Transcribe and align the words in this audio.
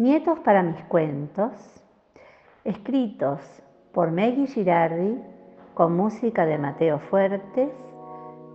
Nietos 0.00 0.38
para 0.38 0.62
mis 0.62 0.82
cuentos, 0.84 1.52
escritos 2.64 3.38
por 3.92 4.10
Meggy 4.10 4.46
Girardi 4.46 5.20
con 5.74 5.94
música 5.94 6.46
de 6.46 6.56
Mateo 6.56 7.00
Fuertes 7.10 7.68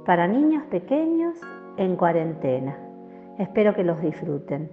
para 0.07 0.27
niños 0.27 0.63
pequeños 0.71 1.35
en 1.77 1.97
cuarentena. 1.97 2.75
Espero 3.37 3.75
que 3.75 3.83
los 3.83 4.01
disfruten. 4.01 4.71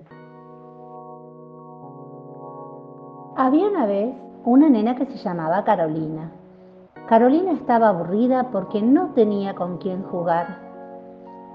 Había 3.36 3.68
una 3.68 3.84
vez 3.84 4.14
una 4.46 4.70
nena 4.70 4.96
que 4.96 5.04
se 5.04 5.18
llamaba 5.18 5.64
Carolina. 5.64 6.32
Carolina 7.06 7.52
estaba 7.52 7.90
aburrida 7.90 8.48
porque 8.50 8.80
no 8.80 9.10
tenía 9.10 9.54
con 9.54 9.76
quién 9.76 10.04
jugar. 10.04 10.46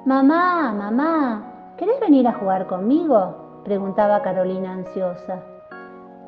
Mamá, 0.06 0.72
mamá, 0.74 1.74
¿querés 1.76 2.00
venir 2.02 2.28
a 2.28 2.34
jugar 2.34 2.68
conmigo? 2.68 3.47
Preguntaba 3.68 4.22
Carolina 4.22 4.72
ansiosa. 4.72 5.42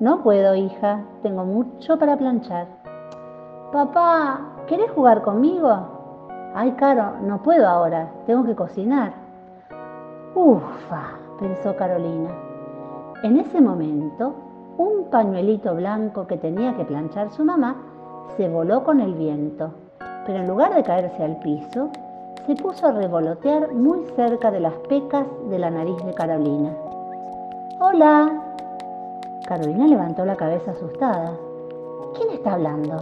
No 0.02 0.22
puedo, 0.24 0.56
hija, 0.56 1.06
tengo 1.24 1.46
mucho 1.46 1.98
para 1.98 2.18
planchar. 2.18 2.68
Papá, 3.72 4.42
¿querés 4.68 4.92
jugar 4.92 5.22
conmigo? 5.22 5.72
Ay, 6.54 6.74
Caro, 6.74 7.14
no 7.22 7.42
puedo 7.42 7.66
ahora, 7.66 8.12
tengo 8.26 8.44
que 8.44 8.56
cocinar. 8.56 9.14
Ufa, 10.36 11.18
pensó 11.40 11.74
Carolina. 11.78 12.30
En 13.24 13.38
ese 13.38 13.62
momento, 13.62 14.36
un 14.78 15.10
pañuelito 15.10 15.74
blanco 15.76 16.28
que 16.28 16.36
tenía 16.36 16.76
que 16.76 16.84
planchar 16.84 17.30
su 17.30 17.46
mamá 17.46 17.78
se 18.36 18.50
voló 18.50 18.84
con 18.84 19.00
el 19.00 19.14
viento, 19.14 19.72
pero 20.26 20.40
en 20.40 20.48
lugar 20.50 20.76
de 20.76 20.84
caerse 20.84 21.24
al 21.24 21.38
piso, 21.38 21.90
se 22.46 22.56
puso 22.56 22.88
a 22.88 22.92
revolotear 22.92 23.74
muy 23.74 24.04
cerca 24.18 24.52
de 24.52 24.60
las 24.60 24.74
pecas 24.90 25.26
de 25.50 25.58
la 25.58 25.70
nariz 25.70 26.04
de 26.04 26.14
Carolina. 26.14 26.76
Hola. 27.82 28.30
Carolina 29.48 29.88
levantó 29.88 30.26
la 30.26 30.36
cabeza 30.36 30.72
asustada. 30.72 31.32
¿Quién 32.14 32.32
está 32.32 32.56
hablando? 32.56 33.02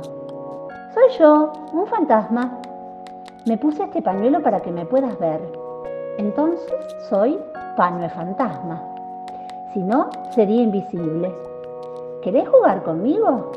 Soy 0.94 1.18
yo, 1.18 1.52
un 1.74 1.88
fantasma. 1.88 2.60
Me 3.48 3.58
puse 3.58 3.86
este 3.86 4.04
pañuelo 4.04 4.44
para 4.44 4.60
que 4.60 4.72
me 4.72 4.86
puedas 4.86 5.18
ver. 5.18 5.42
Entonces 6.20 6.72
soy 7.10 7.40
paño 7.76 8.08
fantasma. 8.10 8.84
Si 9.74 9.82
no, 9.82 10.12
sería 10.30 10.62
invisible. 10.62 11.34
¿Querés 12.22 12.48
jugar 12.48 12.84
conmigo? 12.84 13.52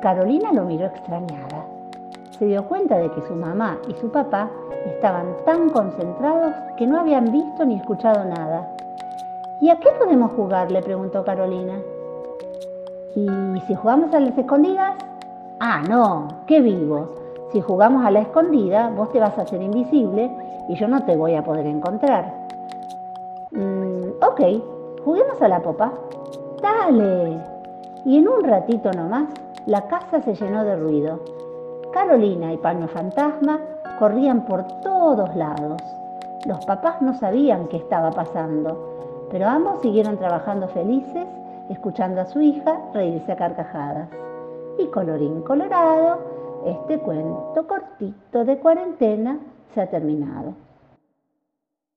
Carolina 0.00 0.52
lo 0.52 0.64
miró 0.64 0.86
extrañada. 0.86 1.66
Se 2.38 2.46
dio 2.46 2.66
cuenta 2.66 2.96
de 2.96 3.10
que 3.10 3.20
su 3.28 3.34
mamá 3.34 3.76
y 3.86 3.94
su 3.96 4.10
papá 4.10 4.48
estaban 4.86 5.36
tan 5.44 5.68
concentrados 5.68 6.54
que 6.78 6.86
no 6.86 6.98
habían 6.98 7.30
visto 7.30 7.66
ni 7.66 7.74
escuchado 7.74 8.24
nada. 8.24 8.66
¿Y 9.62 9.70
a 9.70 9.78
qué 9.78 9.90
podemos 9.96 10.32
jugar? 10.32 10.72
le 10.72 10.82
preguntó 10.82 11.24
Carolina. 11.24 11.78
¿Y 13.14 13.60
si 13.68 13.76
jugamos 13.76 14.12
a 14.12 14.18
las 14.18 14.36
escondidas? 14.36 14.96
Ah, 15.60 15.84
no, 15.88 16.26
qué 16.48 16.60
vivo. 16.60 17.10
Si 17.52 17.60
jugamos 17.60 18.04
a 18.04 18.10
la 18.10 18.22
escondida, 18.22 18.90
vos 18.90 19.12
te 19.12 19.20
vas 19.20 19.38
a 19.38 19.42
hacer 19.42 19.62
invisible 19.62 20.32
y 20.68 20.74
yo 20.74 20.88
no 20.88 21.04
te 21.04 21.16
voy 21.16 21.36
a 21.36 21.44
poder 21.44 21.66
encontrar. 21.66 22.34
Mm, 23.52 24.02
ok, 24.20 24.40
juguemos 25.04 25.40
a 25.40 25.46
la 25.46 25.62
popa. 25.62 25.92
Dale. 26.60 27.38
Y 28.04 28.18
en 28.18 28.26
un 28.26 28.42
ratito 28.42 28.90
nomás, 28.90 29.28
la 29.66 29.82
casa 29.82 30.22
se 30.22 30.34
llenó 30.34 30.64
de 30.64 30.74
ruido. 30.74 31.20
Carolina 31.92 32.52
y 32.52 32.56
Paño 32.56 32.88
Fantasma 32.88 33.60
corrían 34.00 34.44
por 34.44 34.64
todos 34.80 35.32
lados. 35.36 35.80
Los 36.46 36.66
papás 36.66 37.00
no 37.00 37.14
sabían 37.14 37.68
qué 37.68 37.76
estaba 37.76 38.10
pasando 38.10 38.92
pero 39.32 39.48
ambos 39.48 39.80
siguieron 39.80 40.18
trabajando 40.18 40.68
felices, 40.68 41.26
escuchando 41.70 42.20
a 42.20 42.26
su 42.26 42.40
hija 42.42 42.78
reírse 42.92 43.32
a 43.32 43.36
carcajadas. 43.36 44.10
Y 44.78 44.86
colorín 44.88 45.40
colorado, 45.40 46.18
este 46.66 46.98
cuento 46.98 47.66
cortito 47.66 48.44
de 48.44 48.58
cuarentena 48.58 49.38
se 49.74 49.80
ha 49.80 49.90
terminado. 49.90 50.54